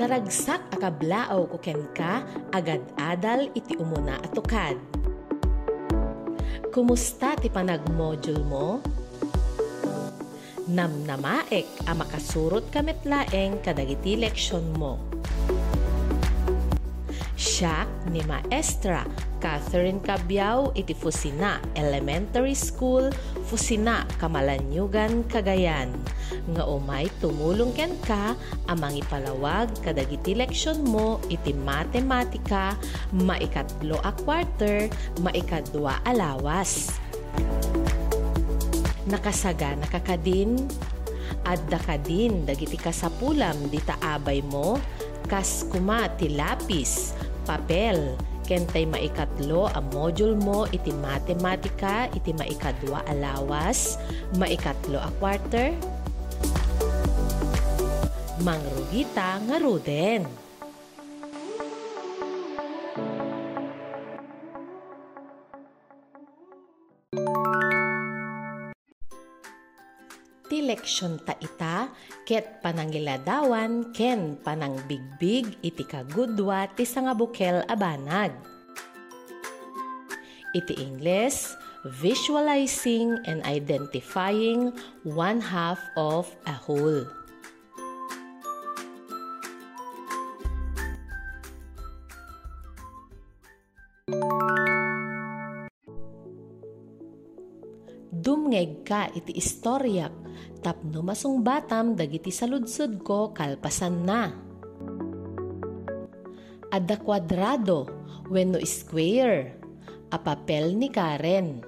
naragsak 0.00 0.72
akablao 0.72 1.44
ko 1.44 1.60
ken 1.60 1.84
ka 1.92 2.24
agad 2.56 2.80
adal 2.96 3.52
iti 3.52 3.76
umuna 3.76 4.16
atukad. 4.24 4.80
Kumusta 6.72 7.36
ti 7.36 7.52
panag-module 7.52 8.40
mo? 8.48 8.80
Namnamaek 10.72 11.84
a 11.84 11.92
makasurot 11.92 12.72
kamet 12.72 13.04
laeng 13.04 13.60
kadagiti 13.60 14.16
leksyon 14.16 14.72
mo. 14.72 14.96
Siya 17.36 17.84
ni 18.08 18.24
Maestra 18.24 19.04
Catherine 19.36 20.00
Cabiao 20.00 20.72
iti 20.72 20.96
Fusina 20.96 21.60
Elementary 21.76 22.56
School, 22.56 23.12
Fusina, 23.50 24.06
Kamalanyugan, 24.22 25.26
Cagayan. 25.26 25.90
Nga 26.54 26.70
umay 26.70 27.10
tumulong 27.18 27.74
ken 27.74 27.98
ka 28.06 28.38
amang 28.70 28.94
ipalawag 28.94 29.66
kadagiti 29.82 30.38
leksyon 30.38 30.86
mo 30.86 31.18
iti 31.26 31.50
matematika, 31.50 32.78
maikatlo 33.10 33.98
a 34.06 34.14
quarter, 34.22 34.86
maikadwa 35.18 35.98
a 36.06 36.14
lawas. 36.14 36.94
Nakasaga 39.10 39.74
nakakadin, 39.82 40.70
adda 41.42 41.82
ka 41.82 41.98
din 41.98 42.46
dagiti 42.46 42.78
kasapulam 42.78 43.58
di 43.66 43.82
taabay 43.82 44.46
mo, 44.46 44.78
kas 45.26 45.66
kuma 45.66 46.06
ti 46.14 46.38
lapis, 46.38 47.18
papel, 47.42 48.14
kentay 48.50 48.82
maikatlo 48.82 49.70
ang 49.70 49.86
module 49.94 50.34
mo 50.34 50.66
iti 50.74 50.90
matematika, 50.98 52.10
iti 52.10 52.34
maikadwa 52.34 52.98
alawas, 53.06 53.94
maikatlo 54.34 54.98
a 54.98 55.10
quarter. 55.22 55.70
Mangrugita 58.42 59.38
nga 59.46 59.56
ruden. 59.62 60.49
Leksyon 70.60 71.18
ta 71.24 71.34
ita, 71.40 71.88
ket 72.28 72.60
panangiladawan, 72.60 73.90
ken 73.96 74.38
panang 74.40 74.76
bigbig 74.86 75.58
iti 75.64 75.82
kagudwa 75.82 76.68
ti 76.76 76.84
sangabukel 76.84 77.64
abanag. 77.66 78.30
Iti 80.54 80.78
Ingles, 80.82 81.56
visualizing 81.84 83.16
and 83.24 83.40
identifying 83.48 84.74
one 85.02 85.40
half 85.40 85.80
of 85.96 86.28
a 86.44 86.52
whole. 86.52 87.06
Dumngeg 98.20 98.84
ka 98.84 99.08
iti 99.16 99.40
istoryak 99.40 100.12
tapno 100.60 101.00
masung 101.00 101.40
batam 101.40 101.96
dagiti 101.96 102.28
saludsod 102.28 103.00
ko 103.00 103.32
kalpasan 103.32 104.04
na. 104.04 104.28
Adda 106.70 107.00
kwadrado 107.00 107.88
wenno 108.28 108.60
square 108.62 109.56
a 110.12 110.18
papel 110.20 110.76
ni 110.76 110.92
Karen 110.92 111.64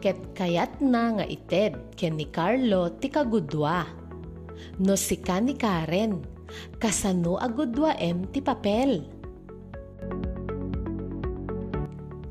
ket 0.00 0.16
kayat 0.32 0.80
na 0.80 1.20
nga 1.20 1.26
ited 1.26 1.92
ken 1.98 2.16
ni 2.16 2.30
Carlo 2.30 2.94
ti 2.96 3.10
kagudwa. 3.10 3.84
No 4.80 4.94
sika 4.96 5.42
ni 5.42 5.58
Karen 5.58 6.22
kasano 6.78 7.36
agudwa 7.36 7.98
em 7.98 8.24
ti 8.30 8.40
papel. 8.40 9.04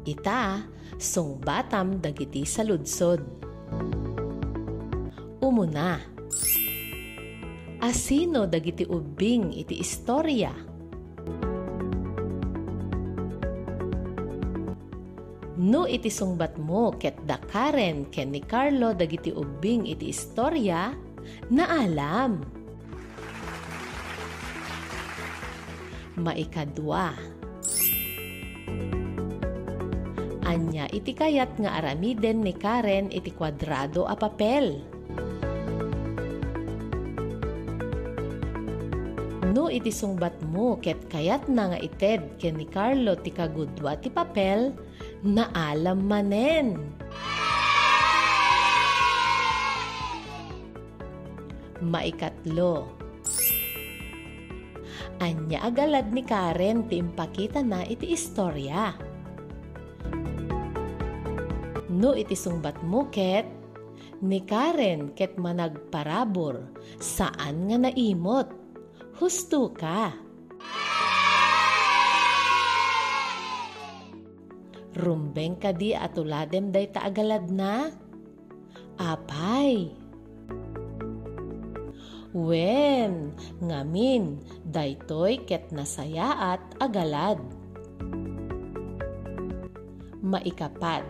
Ita 0.06 0.64
sung 0.96 1.42
batam 1.44 2.00
dagiti 2.00 2.48
saludsod 2.48 3.35
umuna. 5.46 6.02
Asino 7.86 8.50
dagiti 8.50 8.82
ubing 8.82 9.54
iti 9.54 9.78
istorya? 9.78 10.50
No 15.56 15.86
iti 15.86 16.10
sungbat 16.10 16.58
mo 16.58 16.92
ket 16.98 17.22
da 17.30 17.38
Karen 17.38 18.10
ken 18.10 18.34
ni 18.34 18.42
Carlo 18.42 18.92
dagiti 18.92 19.30
ubing 19.30 19.86
iti 19.86 20.10
istorya, 20.10 20.98
naalam. 21.54 22.42
Maikadwa. 26.18 27.14
Anya 30.46 30.86
iti 30.90 31.12
kayat 31.14 31.58
nga 31.60 31.82
aramiden 31.82 32.42
ni 32.42 32.54
Karen 32.56 33.14
iti 33.14 33.30
kwadrado 33.30 34.10
a 34.10 34.16
papel. 34.18 34.95
No 39.56 39.72
iti 39.72 39.88
sungbat 39.88 40.36
mo 40.52 40.76
ket 40.84 41.00
kayat 41.08 41.48
na 41.48 41.72
nga 41.72 41.80
ited 41.80 42.36
ken 42.36 42.60
ni 42.60 42.68
Carlo 42.68 43.16
ti 43.16 43.32
kagudwa 43.32 43.96
ti 43.96 44.12
papel 44.12 44.76
na 45.24 45.48
alam 45.56 46.04
manen. 46.04 46.76
Maikatlo. 51.80 52.92
Anya 55.24 55.64
agalad 55.64 56.12
ni 56.12 56.20
Karen 56.28 56.92
ti 56.92 57.00
impakita 57.00 57.64
na 57.64 57.88
iti 57.88 58.12
istorya. 58.12 58.92
No 61.88 62.12
iti 62.12 62.36
sungbat 62.36 62.84
mo 62.84 63.08
ket 63.08 63.48
ni 64.20 64.44
Karen 64.44 65.16
ket 65.16 65.40
managparabor 65.40 66.60
saan 67.00 67.72
nga 67.72 67.88
naimot 67.88 68.65
Husto 69.16 69.72
ka. 69.72 70.12
Rumbeng 74.92 75.56
ka 75.56 75.72
di 75.72 75.96
atuladem 75.96 76.76
day 76.76 76.92
taagalad 76.92 77.48
na? 77.48 77.96
Apay. 79.00 79.88
Wen, 82.36 83.32
ngamin, 83.64 84.44
daytoy 84.68 85.48
ket 85.48 85.72
nasaya 85.72 86.60
at 86.60 86.64
agalad. 86.84 87.40
Maikapat. 90.20 91.08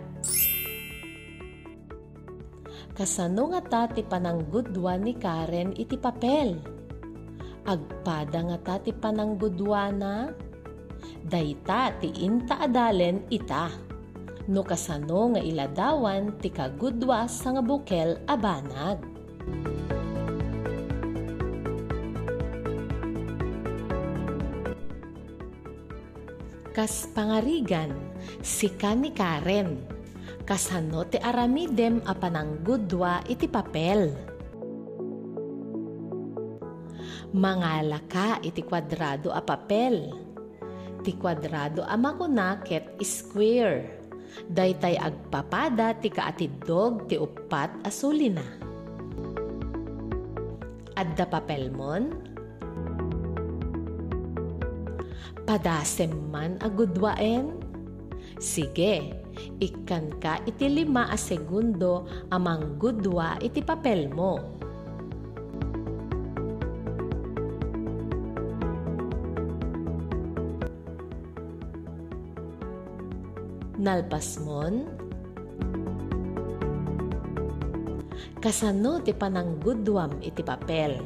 Kasano 2.93 3.49
nga 3.49 3.61
ta 3.65 3.81
ti 3.89 4.05
pananggudwa 4.05 4.93
ni 5.01 5.17
Karen 5.17 5.73
iti 5.73 5.97
papel? 5.97 6.74
Agpada 7.65 8.39
nga 8.45 8.57
ta 8.61 8.75
ti 8.77 8.93
pananggudwana, 8.93 10.29
dayta 11.25 11.91
ti 11.97 12.13
inta 12.21 12.61
adalen 12.61 13.25
ita. 13.33 13.73
No 14.45 14.61
kasano 14.61 15.33
nga 15.33 15.41
iladawan 15.41 16.37
ti 16.37 16.53
kagudwa 16.53 17.25
sa 17.25 17.57
nga 17.57 17.63
bukel 17.65 18.21
abanag. 18.29 19.01
Kas 26.75 27.07
pangarigan, 27.15 27.95
si 28.43 28.67
ni 28.99 29.09
Karen, 29.15 29.79
kasano 30.43 31.07
ti 31.07 31.17
aramidem 31.17 32.03
a 32.03 32.13
pananggudwa 32.13 33.23
iti 33.25 33.47
papel 33.47 34.34
Mangala 37.35 37.99
ka 38.07 38.39
iti 38.39 38.63
kwadrado 38.63 39.27
a 39.35 39.43
papel. 39.43 40.07
Ti 41.03 41.19
kwadrado 41.19 41.83
a 41.83 41.99
makuna 41.99 42.63
ket 42.63 42.95
square. 43.03 43.91
Daytay 44.47 44.95
agpapada 44.95 45.99
ti 45.99 46.07
kaatidog 46.07 47.11
ti 47.11 47.19
upat 47.19 47.83
asulina. 47.83 48.39
Adda 50.95 51.27
papel 51.27 51.75
mon? 51.75 52.15
Padasem 55.43 56.15
man 56.31 56.55
agudwaen? 56.63 57.51
Sige, 58.39 59.11
ikan 59.59 60.23
ka 60.23 60.39
iti 60.47 60.71
lima 60.71 61.11
a 61.11 61.19
segundo 61.19 62.07
amang 62.31 62.79
gudwa 62.79 63.35
iti 63.43 63.59
papel 63.59 64.07
mo 64.07 64.63
nalpasmon? 73.85 74.89
Kasano 78.41 78.97
ti 79.05 79.13
pananggudwam 79.13 80.17
iti 80.25 80.41
papel? 80.41 80.97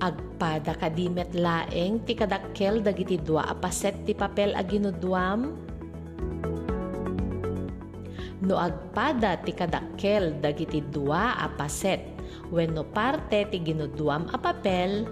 Agpada 0.00 0.72
kadimet 0.80 1.36
laeng 1.36 2.00
ti 2.08 2.16
kadakkel 2.16 2.80
dagiti 2.80 3.20
dua 3.20 3.52
apaset 3.52 4.08
ti 4.08 4.16
papel 4.16 4.56
a 4.56 4.64
ginudwam? 4.64 5.52
No 8.42 8.56
agpada 8.58 9.38
ti 9.44 9.52
kadakkel 9.52 10.40
dagiti 10.40 10.80
dua 10.80 11.36
apaset 11.44 12.12
wenno 12.52 12.84
parte 12.84 13.48
ti 13.48 13.64
ginudwam 13.64 14.28
a 14.32 14.36
papel, 14.36 15.08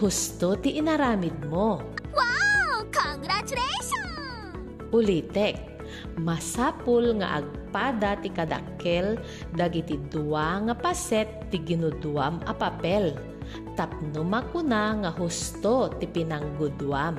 husto 0.00 0.56
ti 0.56 0.80
inaramid 0.80 1.36
mo. 1.48 1.80
Wow! 2.16 2.88
Congratulations! 2.88 4.56
Ulitek, 4.88 5.77
masapul 6.18 7.16
nga 7.22 7.40
agpada 7.42 8.18
ti 8.18 8.28
kadakkel 8.28 9.16
dagiti 9.54 9.96
dua 10.10 10.60
nga 10.66 10.74
paset 10.74 11.30
ti 11.48 11.62
ginudwam 11.62 12.42
a 12.44 12.52
papel 12.52 13.14
tapno 13.78 14.26
makuna 14.26 14.98
nga 15.00 15.10
husto 15.14 15.88
ti 15.96 16.06
pinanggudwam. 16.10 17.16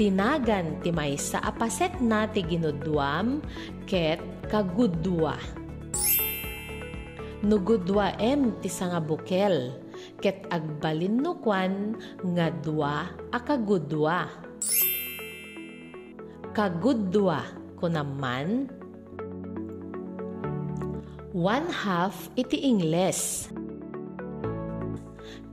Tinagan 0.00 0.80
ti 0.80 0.88
maysa 0.88 1.44
apaset 1.44 2.00
na 2.00 2.24
ti 2.24 2.40
ginudwam 2.40 3.44
ket 3.84 4.20
kagudwa. 4.48 5.36
Nugudwa 7.44 8.16
em 8.16 8.52
ti 8.64 8.68
sanga 8.68 9.00
bukel 9.00 9.76
ket 10.24 10.48
agbalin 10.52 11.20
no 11.20 11.36
kwan 11.40 11.96
nga 12.36 12.48
dua 12.64 13.12
a 13.32 13.38
kagudwa. 13.40 14.49
Kagudwa 16.50 17.46
kunaman 17.78 18.66
one 21.30 21.70
half 21.70 22.26
iti 22.34 22.66
Ingles. 22.66 23.46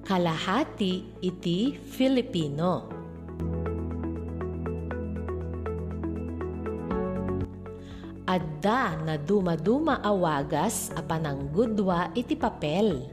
Kalahati 0.02 1.06
iti 1.22 1.78
Filipino. 1.78 2.90
Adda 8.26 8.98
na 9.06 9.22
dumaduma 9.22 10.02
awagas 10.02 10.90
a 10.98 11.06
pananggudwa 11.06 12.10
iti 12.18 12.34
papel. 12.34 13.06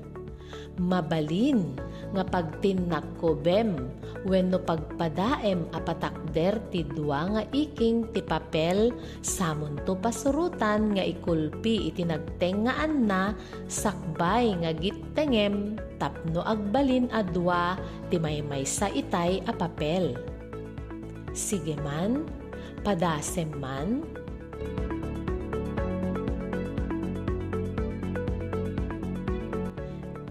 Mabalin 0.81 1.77
nga 2.15 2.25
pagtinnakkobem 2.27 3.77
wenno 4.25 4.57
pagpadaem 4.63 5.69
apatakder 5.77 6.57
ti 6.73 6.87
dua 6.87 7.29
nga 7.29 7.43
iking 7.53 8.09
ti 8.15 8.25
papel 8.25 8.95
samon 9.21 9.77
to 9.85 9.99
pasurutan 10.01 10.97
nga 10.97 11.05
ikulpi 11.05 11.93
iti 11.93 12.09
nagtengaan 12.09 13.05
na 13.05 13.37
sakbay 13.69 14.55
nga 14.65 14.73
gittengem 14.73 15.77
tapno 16.01 16.41
agbalin 16.41 17.13
a 17.13 17.21
dua 17.21 17.77
ti 18.09 18.17
maymay 18.17 18.65
sa 18.65 18.89
itay 18.89 19.45
a 19.45 19.53
papel. 19.53 20.17
Sige 21.35 21.75
man, 21.83 22.25
padasem 22.87 23.51
man, 23.59 24.07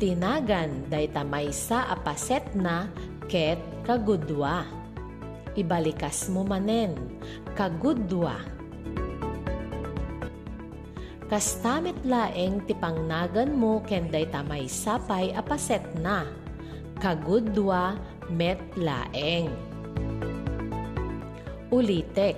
tinagan 0.03 0.83
dayta 0.91 1.23
maysa 1.23 1.87
a 1.87 1.95
paset 1.95 2.43
na 2.59 2.91
ket 3.31 3.55
kagudwa. 3.87 4.67
Ibalikas 5.55 6.27
mo 6.27 6.43
manen, 6.43 6.91
kagudwa. 7.55 8.35
Kastamit 11.31 11.95
laeng 12.03 12.67
ti 12.67 12.75
pangnagan 12.75 13.55
mo 13.55 13.79
ken 13.87 14.11
dayta 14.11 14.43
maysa 14.43 14.99
pay 15.07 15.31
a 15.31 15.39
paset 15.39 15.87
na, 16.03 16.27
kagudwa 16.99 17.95
met 18.27 18.59
laeng. 18.75 19.55
Ulitek, 21.71 22.35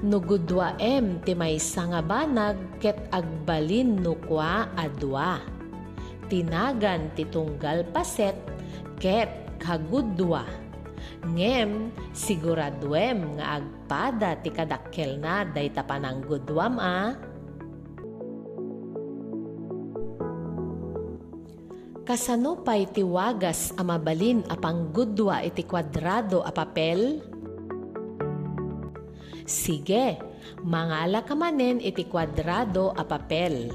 nugudwa 0.00 0.72
em 0.80 1.20
ti 1.20 1.36
maysa 1.36 1.84
nga 1.84 2.00
banag 2.00 2.56
ket 2.80 2.96
agbalin 3.12 4.00
nukwa 4.00 4.72
adwa 4.72 5.53
tinagan 6.28 7.12
ti 7.12 7.28
tunggal 7.28 7.86
paset 7.92 8.36
ket 8.98 9.28
kagudwa. 9.60 10.44
Ngem 11.24 11.88
siguraduem 12.12 13.40
nga 13.40 13.60
agpada 13.60 14.36
ti 14.40 14.52
kadakkel 14.52 15.16
na 15.16 15.44
dayta 15.48 15.80
pananggudwam 15.84 16.76
a. 16.76 17.16
Kasano 22.04 22.60
pa'y 22.60 22.84
tiwagas 22.92 23.72
a 23.80 23.82
mabalin 23.82 24.44
a 24.52 24.60
panggudwa 24.60 25.40
iti 25.40 25.64
kwadrado 25.64 26.44
a 26.44 26.52
papel? 26.52 27.24
Sige, 29.48 30.20
mangala 30.60 31.24
ka 31.24 31.32
manen 31.32 31.80
iti 31.80 32.04
kwadrado 32.04 32.92
a 32.92 33.08
papel. 33.08 33.72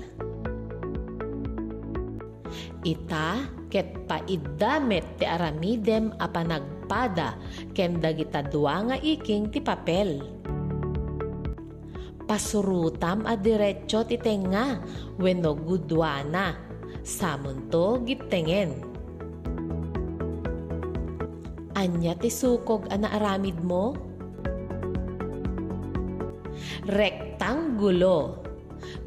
Ita 2.80 3.44
ket 3.68 4.08
paiddamet 4.08 5.20
ti 5.20 5.28
aramidem 5.28 6.16
a 6.16 6.31
panagpada 6.31 7.36
ken 7.76 8.00
dagita 8.00 8.40
dua 8.40 8.88
nga 8.88 8.96
iking 8.96 9.52
ti 9.52 9.60
papel. 9.60 10.24
Pasurutam 12.24 13.28
a 13.28 13.36
diretso 13.36 14.08
ti 14.08 14.16
tenga 14.16 14.80
wenno 15.20 15.60
gudwana 15.60 16.56
samon 17.04 17.68
to 17.68 18.00
gittengen. 18.08 18.80
Anya 21.76 22.16
ti 22.16 22.31
sukog 22.31 22.88
a 22.88 22.96
naaramid 22.96 23.60
mo? 23.60 23.92
Rektanggulo 26.88 28.49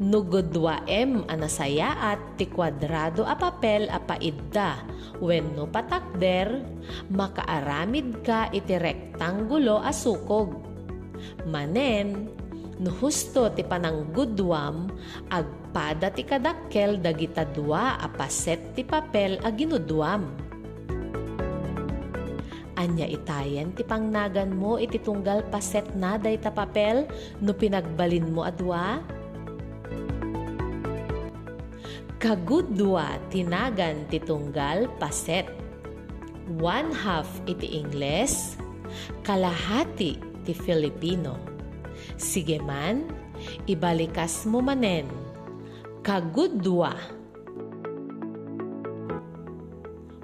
Nugudwaem 0.01 1.27
anasaya 1.29 2.15
at 2.15 2.39
ti 2.39 2.49
kwadrado 2.49 3.23
a 3.23 3.35
papel 3.37 3.87
a 3.91 4.01
paidda 4.01 4.81
wenno 5.21 5.69
patakder 5.69 6.65
makaaramid 7.13 8.25
ka 8.25 8.49
iti 8.49 8.75
rektanggulo 8.79 9.79
a 9.79 9.93
sukog. 9.93 10.59
Manen, 11.47 12.27
no 12.81 12.89
husto 12.99 13.47
ti 13.53 13.63
pananggudwam 13.63 14.89
agpada 15.29 16.09
ti 16.11 16.25
kadakkel 16.25 16.99
dagita 16.99 17.47
dua 17.47 17.95
a 18.01 18.07
paset 18.09 18.75
ti 18.75 18.81
papel 18.83 19.39
a 19.45 19.49
ginudwam. 19.53 20.27
Anya 22.73 23.07
itayen 23.07 23.71
ti 23.71 23.85
pangnagan 23.85 24.51
mo 24.51 24.81
iti 24.81 24.97
tunggal 24.99 25.45
paset 25.47 25.85
na 25.95 26.19
day 26.19 26.35
ta 26.35 26.51
papel 26.51 27.07
no 27.39 27.55
pinagbalin 27.55 28.33
mo 28.33 28.43
adwa? 28.43 28.99
Kagudwa 32.23 33.19
tinagan 33.27 34.07
titunggal 34.07 34.87
paset. 34.95 35.43
One 36.55 36.95
half 36.95 37.27
iti 37.43 37.75
Ingles, 37.83 38.55
kalahati 39.27 40.23
ti 40.47 40.55
Filipino. 40.55 41.35
Sige 42.15 42.63
man, 42.63 43.11
ibalikas 43.67 44.47
mo 44.47 44.63
manen. 44.63 45.03
Kagudwa. 45.99 46.95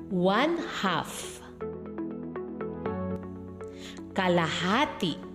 One 0.08 0.56
half. 0.79 1.44
Kalahati 4.15 5.28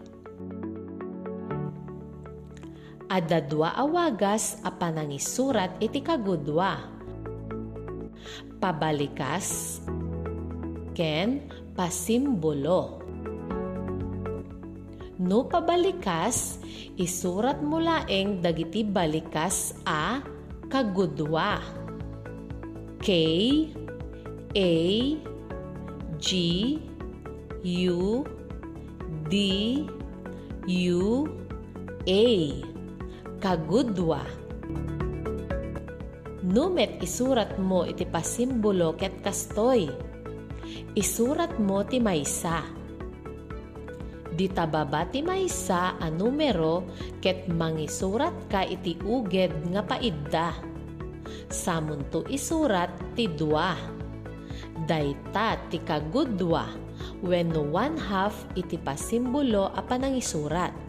adda 3.14 3.38
dua 3.38 3.70
awagas 3.78 4.58
a 4.66 4.74
panangisurat 4.74 5.70
iti 5.78 6.02
kagudwa. 6.02 6.82
Pabalikas 8.58 9.78
ken 10.98 11.46
pasimbolo. 11.78 12.98
No 15.14 15.46
pabalikas, 15.46 16.58
isurat 16.98 17.62
mo 17.62 17.78
laeng 17.78 18.42
dagiti 18.42 18.82
balikas 18.82 19.78
a 19.86 20.18
kagudwa. 20.66 21.62
K 22.98 23.08
A 24.58 24.74
G 26.18 26.28
U 27.62 28.26
D 29.30 29.34
U 30.66 31.30
A 32.10 32.26
kagudwa. 33.44 34.24
Numet 36.48 36.96
isurat 37.04 37.60
mo 37.60 37.84
iti 37.84 38.08
pasimbolo 38.08 38.96
ket 38.96 39.20
kastoy. 39.20 39.92
Isurat 40.96 41.52
mo 41.60 41.84
ti 41.84 42.00
maysa. 42.00 42.64
Di 44.32 44.48
tababa 44.48 45.04
ti 45.12 45.20
maysa 45.20 46.00
a 46.00 46.08
numero 46.08 46.88
ket 47.20 47.44
mangisurat 47.52 48.32
ka 48.48 48.64
iti 48.64 48.96
uged 49.04 49.52
nga 49.76 49.84
paidda. 49.84 50.56
Samunto 51.52 52.24
isurat 52.32 52.96
ti 53.12 53.28
dua. 53.28 53.76
Dayta 54.88 55.60
ti 55.68 55.84
kagudwa 55.84 56.64
wenno 57.20 57.60
one 57.68 58.00
half 58.00 58.48
iti 58.56 58.80
pasimbolo 58.80 59.68
a 59.68 59.84
panangisurat. 59.84 60.83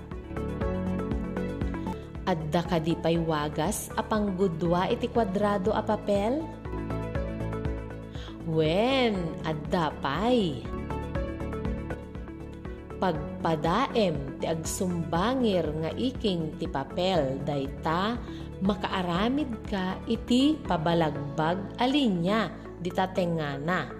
Adda 2.25 2.65
kadipay 2.65 3.21
wagas 3.21 3.93
apang 3.93 4.33
gudwa 4.33 4.89
iti 4.89 5.05
kwadrado 5.05 5.69
a 5.77 5.85
papel? 5.85 6.41
Wen, 8.49 9.13
adda 9.45 9.93
pay 10.01 10.65
pagpadaem 12.97 14.41
ti 14.41 14.45
agsumbangir 14.49 15.67
nga 15.83 15.91
iking 15.93 16.55
ti 16.57 16.65
papel 16.65 17.37
dayta 17.43 18.17
makaaramid 18.63 19.51
ka 19.67 19.99
iti 20.09 20.57
pabalagbag 20.65 21.77
alinya 21.77 22.49
ditatengana. 22.81 23.91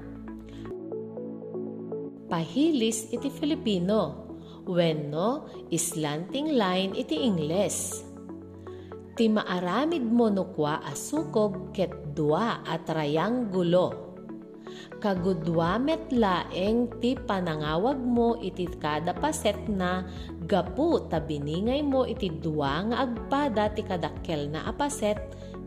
Pahilis 2.25 3.13
iti 3.13 3.29
Filipino, 3.29 4.25
wenno 4.65 5.45
islanting 5.69 6.57
line 6.57 6.97
iti 6.97 7.21
Ingles. 7.21 8.01
Ti 9.15 9.31
maaramid 9.31 10.03
mo 10.11 10.27
nukwa 10.27 10.83
asukog 10.83 11.71
ket 11.71 12.11
dua 12.11 12.59
at 12.67 12.83
triangulo 12.83 14.05
kagudwamet 14.99 16.09
laeng 16.11 16.89
ti 16.99 17.13
panangawag 17.13 17.99
mo 17.99 18.35
iti 18.41 18.65
kada 18.79 19.13
paset 19.13 19.55
na 19.69 20.03
gapu 20.49 21.05
tabiningay 21.07 21.85
mo 21.85 22.03
iti 22.09 22.31
duwa 22.31 22.89
nga 22.89 23.05
agpada 23.05 23.69
ti 23.71 23.85
kadakkel 23.85 24.49
na 24.49 24.65
apaset 24.65 25.19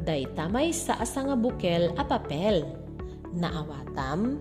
dayta 0.03 0.51
may 0.51 0.75
sa 0.75 0.99
asa 0.99 1.23
nga 1.23 1.37
bukel 1.37 1.93
a 1.95 2.05
papel. 2.07 2.65
Naawatam? 3.37 4.41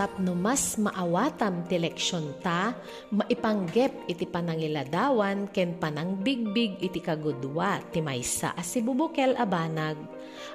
Tapno 0.00 0.32
mas 0.32 0.80
maawatam 0.80 1.68
ti 1.68 1.76
leksyon 1.76 2.40
ta, 2.40 2.72
maipanggep 3.12 4.08
iti 4.08 4.24
panangiladawan 4.24 5.52
ken 5.52 5.76
panangbigbig 5.76 6.80
iti 6.80 7.04
kagudwa 7.04 7.84
ti 7.92 8.00
maysa 8.00 8.56
as 8.56 8.72
si 8.72 8.80
bubukel 8.80 9.36
abanag. 9.36 10.00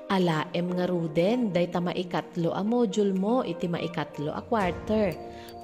Alaem 0.10 0.74
nga 0.74 0.90
ruden 0.90 1.54
day 1.54 1.70
ta 1.70 1.78
maikatlo 1.78 2.58
a 2.58 2.66
module 2.66 3.14
mo 3.14 3.46
iti 3.46 3.70
maikatlo 3.70 4.34
a 4.34 4.42
quarter, 4.42 5.14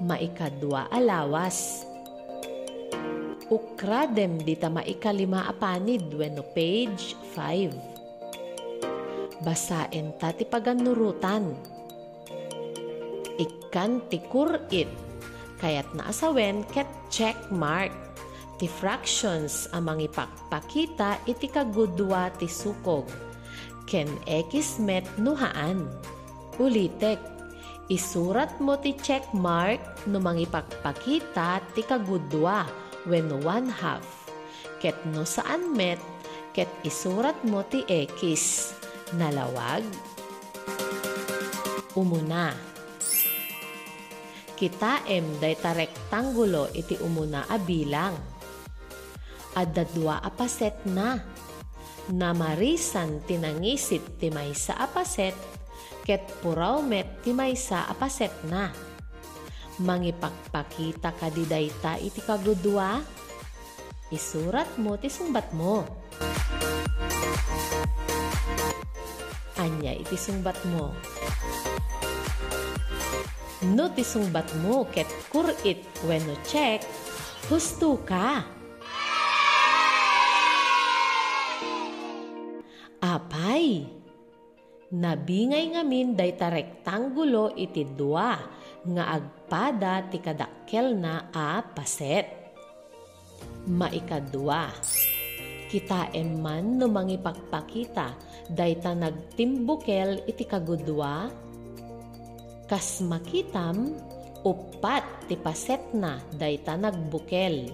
maikadwa 0.06 0.86
alawas. 0.94 1.82
Ukradem 3.50 4.46
di 4.46 4.62
ta 4.62 4.70
maikalima 4.70 5.50
a 5.50 5.58
panid 5.58 6.06
wenno 6.14 6.46
page 6.54 7.18
5. 7.34 9.42
Basaen 9.42 10.14
ta 10.22 10.30
ti 10.38 10.46
paganurutan 10.46 11.81
ikan 13.72 14.04
ti 14.12 14.20
kurit. 14.28 14.92
Kayat 15.64 15.88
naasawen 15.96 16.68
ket 16.76 16.92
check 17.08 17.40
mark. 17.48 17.96
Ti 18.60 18.68
fractions 18.68 19.72
amang 19.72 20.04
ipakpakita 20.04 21.24
iti 21.24 21.48
kagudwa 21.48 22.28
ti 22.36 22.52
sukog. 22.52 23.08
Ken 23.88 24.12
x 24.28 24.76
met 24.76 25.08
nuhaan. 25.16 25.88
Ulitek, 26.60 27.16
isurat 27.88 28.52
mo 28.60 28.76
ti 28.76 28.92
check 29.00 29.24
mark 29.32 29.80
no 30.04 30.20
mangipakpakita 30.20 31.64
ti 31.72 31.82
kagudwa 31.88 32.68
when 33.08 33.32
one 33.40 33.72
half. 33.72 34.04
Ket 34.84 35.00
no 35.16 35.24
saan 35.24 35.72
met, 35.72 36.04
ket 36.52 36.68
isurat 36.84 37.40
mo 37.48 37.64
ti 37.64 37.88
x. 37.88 38.76
Nalawag? 39.16 39.88
Umuna 41.96 42.71
Kitaem 44.62 45.42
dayta 45.42 45.74
rektanggulo 45.74 46.70
iti 46.78 46.94
umuna 47.02 47.50
a 47.50 47.58
bilang. 47.58 48.14
Adda 49.58 49.90
dua 49.90 50.22
apaset 50.22 50.86
na. 50.86 51.18
Namarisan 52.14 53.26
tinangisit 53.26 54.22
ti 54.22 54.30
maysa 54.30 54.78
apaset 54.78 55.34
ket 56.06 56.30
puraw 56.46 56.78
met 56.86 57.26
ti 57.26 57.34
maysa 57.34 57.90
apaset 57.90 58.30
na. 58.54 58.70
Mangipakpakita 59.82 61.10
dayta 61.50 61.98
iti 61.98 62.22
kagudwa. 62.22 63.02
Isurat 64.14 64.78
mo 64.78 64.94
ti 64.94 65.10
sumbat 65.10 65.50
mo. 65.58 65.90
Anya 69.58 69.98
iti 69.98 70.14
sumbat 70.14 70.62
mo. 70.70 70.94
No 73.62 73.94
tisungbat 73.94 74.58
mo 74.66 74.90
ket 74.90 75.06
kurit 75.30 75.86
wenno 76.10 76.34
check, 76.50 76.82
husto 77.46 78.02
ka. 78.02 78.42
Apay, 82.98 83.86
nabingay 84.90 85.78
ngamin 85.78 86.18
dayta 86.18 86.50
rektanggulo 86.50 87.54
iti 87.54 87.86
dua 87.86 88.42
nga 88.82 89.04
agpada 89.14 90.10
ti 90.10 90.18
kadakkel 90.18 90.98
na 90.98 91.30
a 91.30 91.62
paset. 91.62 92.26
Maikadua, 93.70 94.74
kita 95.70 96.10
emman 96.18 96.82
no 96.82 96.90
mangipakpakita 96.90 98.18
dayta 98.50 98.98
nagtimbukel 98.98 100.26
iti 100.26 100.50
kagudwa 100.50 101.30
kas 102.72 103.04
makitam 103.04 104.00
upat 104.48 105.04
ti 105.28 105.36
paset 105.36 105.92
na 105.92 106.24
dayta 106.40 106.80
nagbukel. 106.80 107.68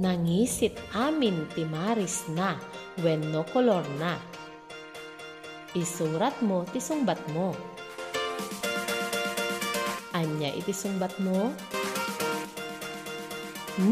Nangisit 0.00 0.72
amin 0.96 1.44
ti 1.52 1.68
maris 1.68 2.24
na 2.32 2.56
wenno 3.04 3.44
kolor 3.52 3.84
na. 4.00 4.16
Isurat 5.76 6.40
mo 6.40 6.64
ti 6.72 6.80
sungbat 6.80 7.20
mo. 7.36 7.52
Anya 10.16 10.56
iti 10.56 10.72
sungbat 10.72 11.12
mo? 11.20 11.52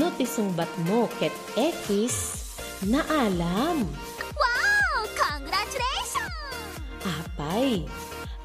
No 0.00 0.08
ti 0.16 0.24
sungbat 0.24 0.72
mo 0.88 1.12
ket 1.20 1.36
ekis 1.60 2.48
na 2.88 3.04
alam. 3.04 3.84
Wow! 4.32 5.04
Congratulations! 5.12 6.80
Apay, 7.04 7.84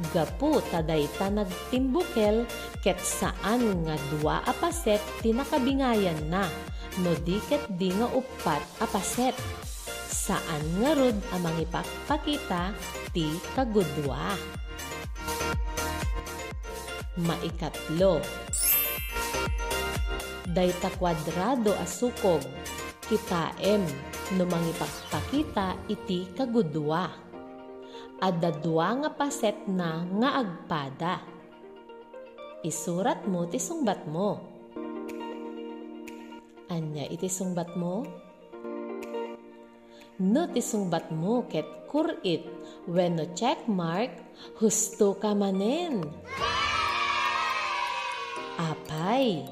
gapu 0.10 0.58
taday 0.74 1.06
ta 1.16 1.30
nagtimbukel 1.30 2.50
ket 2.82 2.98
saan 2.98 3.86
nga 3.86 3.96
dua 4.10 4.42
apaset 4.50 5.00
tinakabingayan 5.22 6.18
na. 6.28 6.50
No 7.00 7.16
diket 7.24 7.62
di 7.80 7.94
nga 7.94 8.10
upat 8.10 8.62
apaset. 8.84 9.38
Saan 10.12 10.82
nga 10.82 10.92
rod 10.98 11.16
amang 11.32 11.56
ipakpakita 11.62 12.76
ti 13.16 13.32
kagudwa? 13.56 14.36
Maikatlo. 17.16 18.20
Dayta 20.52 20.92
kwadrado 21.00 21.72
asukog 21.80 22.44
kitaem 23.08 23.84
no 24.36 24.44
mangipakpakita 24.48 25.80
iti 25.88 26.28
kagudwa 26.36 27.31
adda 28.22 28.54
dua 28.54 29.02
nga 29.02 29.10
paset 29.18 29.66
na 29.66 30.06
nga 30.06 30.30
agpada. 30.46 31.14
Isurat 32.62 33.26
mo 33.26 33.50
ti 33.50 33.58
sungbat 33.58 34.06
mo. 34.06 34.38
Anya 36.70 37.10
iti 37.10 37.26
sungbat 37.26 37.74
mo? 37.74 38.06
No 40.22 40.46
ti 40.54 40.62
sungbat 40.62 41.10
mo 41.10 41.50
ket 41.50 41.66
kurit 41.90 42.46
when 42.86 43.18
no 43.18 43.26
check 43.34 43.66
mark 43.66 44.14
husto 44.62 45.18
ka 45.18 45.34
manen. 45.34 46.06
Apay, 48.62 49.50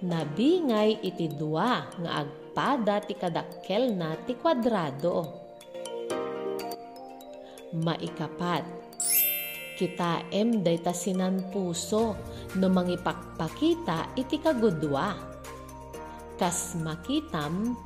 nabingay 0.00 1.04
iti 1.04 1.28
dua 1.28 1.84
nga 2.00 2.24
agpada 2.24 3.04
ti 3.04 3.12
kadakkel 3.12 3.92
na 3.92 4.16
ti 4.24 4.32
kwadrado 4.32 5.47
maikapat. 7.72 8.64
Kita 9.78 10.26
em 10.34 10.66
dayta 10.66 10.90
sinan 10.90 11.54
puso 11.54 12.18
no 12.58 12.66
mangipakpakita 12.66 14.18
iti 14.18 14.42
kagudwa. 14.42 15.14
Kas 16.34 16.74
makitam, 16.78 17.78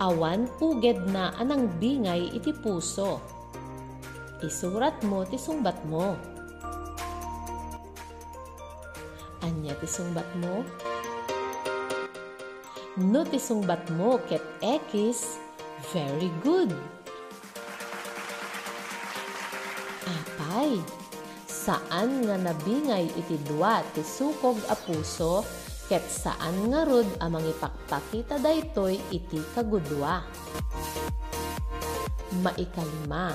awan 0.00 0.48
uged 0.60 1.08
na 1.08 1.32
anang 1.40 1.72
bingay 1.80 2.28
iti 2.36 2.52
puso. 2.52 3.20
Isurat 4.44 5.00
mo 5.08 5.24
ti 5.24 5.40
sumbat 5.40 5.76
mo. 5.88 6.14
Anya 9.42 9.72
ti 9.80 9.88
sungbat 9.88 10.28
mo? 10.36 10.62
No 12.98 13.22
ti 13.22 13.38
sungbat 13.38 13.88
mo 13.94 14.18
ket 14.26 14.42
X, 14.60 15.38
very 15.94 16.28
good. 16.42 16.74
Apay, 20.28 20.76
saan 21.48 22.28
nga 22.28 22.36
nabingay 22.36 23.08
iti 23.16 23.40
dua 23.48 23.80
ti 23.96 24.04
sukog 24.04 24.60
a 24.68 24.76
puso 24.76 25.40
ket 25.88 26.04
saan 26.04 26.68
nga 26.68 26.84
rod 26.84 27.08
amang 27.24 27.48
ipakpakita 27.48 28.36
daytoy 28.36 29.00
iti 29.08 29.40
kagudwa. 29.56 30.20
Maikalima. 32.44 33.32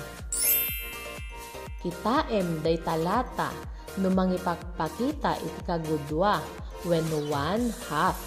Kitaem 1.81 2.61
day 2.61 2.77
talata 2.77 3.49
no 3.97 4.13
mangipakpakita 4.13 5.41
iti 5.41 5.61
kagudwa 5.65 6.37
when 6.85 7.09
one 7.25 7.73
half. 7.89 8.21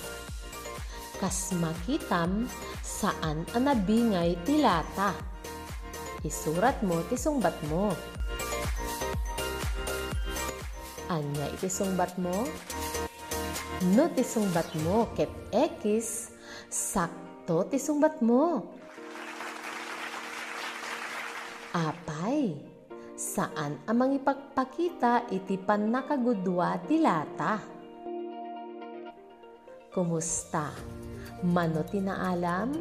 Kas 1.23 1.55
makitam 1.55 2.51
saan 2.83 3.47
anabingay 3.55 4.35
ti 4.43 4.59
lata. 4.59 5.15
Isurat 6.27 6.83
mo 6.83 6.99
ti 7.07 7.15
sungbat 7.15 7.55
mo. 7.71 8.16
Anya 11.07 11.47
iti 11.55 11.71
sungbat 11.71 12.19
mo? 12.19 12.35
No 13.95 14.11
ti 14.11 14.27
sungbat 14.27 14.75
mo 14.83 15.07
ket 15.15 15.31
X 15.55 16.35
sakto 16.67 17.63
ti 17.71 17.79
sungbat 17.79 18.19
mo. 18.27 18.75
Apay, 21.71 22.59
saan 23.15 23.79
amang 23.87 24.19
ipagpakita 24.19 25.31
iti 25.31 25.55
panakagudwa 25.55 26.75
ti 26.91 26.99
lata? 26.99 27.63
Kumusta? 29.95 30.75
Mano 31.47 31.87
tinaalam? 31.87 32.75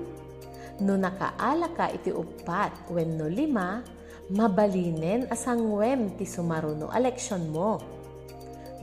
No 0.82 0.98
nakaala 0.98 1.70
ka 1.77 1.94
iti 1.94 2.10
upat 2.10 2.89
wenno 2.89 3.29
lima, 3.29 3.86
mabalinen 4.34 5.29
asangwem 5.29 6.17
ti 6.17 6.25
sumaruno 6.25 6.89
eleksyon 6.89 7.53
mo. 7.53 7.95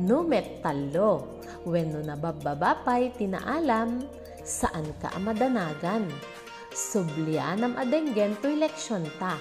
No 0.01 0.25
met 0.25 0.65
talo, 0.65 1.43
wenno 1.69 2.01
nabababapay 2.01 3.13
tinaalam, 3.21 4.01
saan 4.41 4.89
ka 4.97 5.13
amadanagan? 5.13 6.09
Sublianam 6.73 7.77
adenggen 7.77 8.33
to 8.41 8.49
eleksyon 8.49 9.05
ta. 9.21 9.37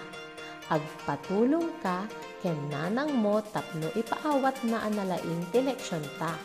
Agpatulong 0.67 1.71
ka 1.79 2.03
ken 2.43 2.57
nanang 2.67 3.15
mo 3.15 3.39
tapno 3.53 3.87
ipaawat 3.95 4.59
na 4.67 4.83
analaing 4.83 5.43
ti 5.53 5.61
eleksyon 5.61 6.03
ta 6.19 6.35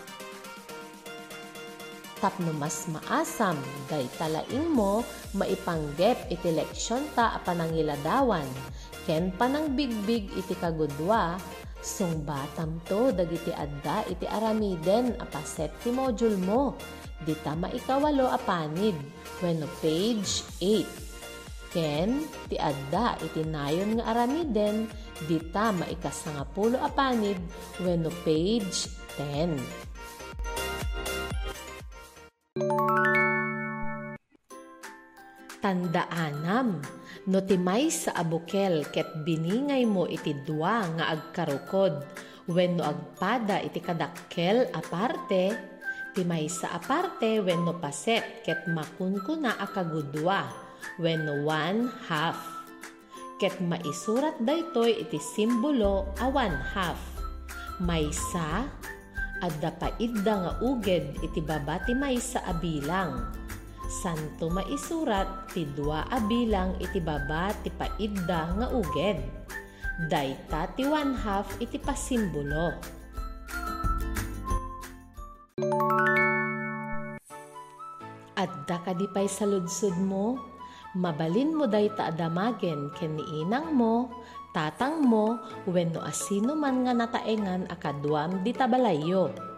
tapno 2.20 2.52
mas 2.56 2.88
maasam 2.88 3.56
day 3.92 4.08
talaing 4.16 4.72
mo 4.72 5.04
maipanggep 5.36 6.16
iti 6.32 6.48
leksyon 6.52 7.04
ta 7.12 7.36
a 7.36 7.38
panangiladawan 7.44 8.48
ken 9.04 9.28
panang 9.36 9.76
bigbig 9.76 10.32
iti 10.32 10.56
kagudwa 10.56 11.36
sungbatam 11.86 12.82
to 12.82 13.14
dagiti 13.14 13.54
adda 13.54 14.02
iti 14.10 14.26
aramiden 14.26 15.14
a 15.22 15.26
paset 15.30 15.70
ti 15.78 15.94
module 15.94 16.34
mo. 16.42 16.74
Dita 17.22 17.54
maikawalo 17.54 18.26
a 18.26 18.36
panid 18.42 18.98
wenno 19.38 19.70
page 19.78 20.42
8 20.58 21.06
ken 21.70 22.26
ti 22.50 22.58
adda 22.58 23.14
iti 23.22 23.46
nayon 23.46 24.00
nga 24.00 24.16
aramiden 24.16 24.90
dita 25.30 25.70
maikasangapulo 25.76 26.76
a 26.82 26.90
panid 26.90 27.38
wenno 27.80 28.10
page 28.26 28.90
10 29.16 29.85
Tandaanam, 35.66 36.78
no 37.26 37.42
timay 37.42 37.90
sa 37.90 38.14
abukel 38.22 38.86
ket 38.94 39.26
biningay 39.26 39.82
mo 39.82 40.06
iti 40.06 40.30
dua 40.46 40.86
nga 40.94 41.10
agkarukod, 41.10 42.06
wenno 42.46 42.86
agpada 42.86 43.58
iti 43.58 43.82
kadakkel 43.82 44.70
aparte, 44.70 45.58
timay 46.14 46.46
sa 46.46 46.70
aparte 46.70 47.42
wenno 47.42 47.82
paset 47.82 48.46
ket 48.46 48.70
makunkuna 48.70 49.58
akagudwa, 49.58 50.46
wenno 51.02 51.42
one 51.42 51.90
half. 52.06 52.38
Ket 53.42 53.58
maisurat 53.58 54.38
daytoy 54.38 55.02
iti 55.02 55.18
simbolo 55.18 56.14
a 56.22 56.30
one 56.30 56.62
half. 56.78 57.02
Maysa, 57.82 58.70
adda 59.42 59.74
paidda 59.82 60.34
nga 60.46 60.52
uged 60.62 61.26
iti 61.26 61.42
babati 61.42 61.90
may 61.90 62.22
sa 62.22 62.46
abilang 62.46 63.45
santo 63.86 64.50
maisurat 64.50 65.46
ti 65.54 65.62
dua 65.62 66.10
a 66.10 66.18
bilang 66.18 66.74
iti 66.82 66.98
baba 66.98 67.54
ti 67.62 67.70
paidda 67.70 68.54
nga 68.58 68.66
uged. 68.74 69.18
Dayta 70.10 70.68
ti 70.76 70.84
one 70.84 71.16
half 71.16 71.48
iti 71.62 71.80
pasimbolo. 71.80 72.76
Adda 78.36 78.76
ka 78.84 78.92
di 78.92 79.08
pay 79.08 79.24
sa 79.24 79.48
ludsud 79.48 79.96
mo, 79.96 80.36
mabalin 80.92 81.56
mo 81.56 81.64
dayta 81.64 82.12
adamagen 82.12 82.92
ken 82.92 83.16
inang 83.16 83.72
mo, 83.72 84.12
tatang 84.52 85.00
mo, 85.00 85.40
wenno 85.64 86.04
asino 86.04 86.52
man 86.52 86.84
nga 86.84 86.92
nataengan 86.92 87.64
akaduam 87.72 88.44
di 88.44 88.52
tabalayo 88.52 89.55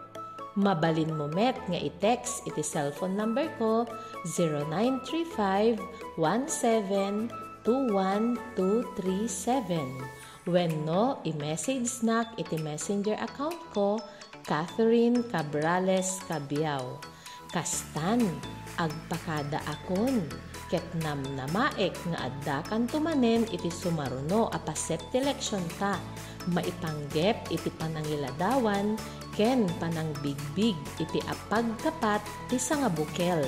Mabalin 0.57 1.13
mo 1.13 1.29
met 1.29 1.53
nga 1.69 1.77
i-text 1.77 2.47
iti 2.49 2.65
cellphone 2.65 3.13
number 3.13 3.45
ko 3.61 3.85
0935-1721-237. 6.17 7.29
When 10.49 10.71
no, 10.87 11.21
i-message 11.27 11.85
snack 11.85 12.33
iti 12.41 12.57
messenger 12.57 13.13
account 13.21 13.61
ko 13.75 14.01
Catherine 14.47 15.21
Cabrales 15.29 16.17
Cabiao. 16.25 16.97
Kastan, 17.53 18.25
agpakada 18.81 19.61
akon, 19.69 20.25
ket 20.69 20.85
nam 21.01 21.25
namaek 21.33 21.97
nga 22.13 22.29
adda 22.29 22.57
kan 22.69 22.85
tumanen 22.85 23.43
iti 23.49 23.73
sumaruno 23.73 24.53
a 24.53 24.59
paset 24.61 25.01
election 25.17 25.65
ta, 25.81 25.97
maipanggep 26.53 27.49
iti 27.49 27.73
panangiladawan 27.75 28.93
ken 29.33 29.65
panang 29.81 30.13
bigbig 30.21 30.77
iti 31.01 31.19
apagkapat 31.25 32.21
ti 32.47 32.61
nga 32.61 32.87
bukel. 32.87 33.41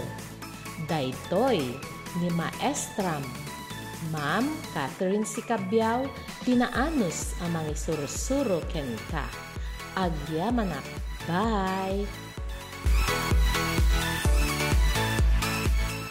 Daytoy 0.89 1.77
ni 2.19 2.29
Maestram, 2.33 3.21
Ma'am 4.09 4.49
Catherine 4.73 5.23
Sikabyao, 5.23 6.09
pinaanos 6.41 7.37
amang 7.45 7.69
isursuro 7.69 8.65
ken 8.73 8.97
ka. 9.13 9.29
Agya 9.93 10.49
manak. 10.49 10.83
Bye! 11.29 12.30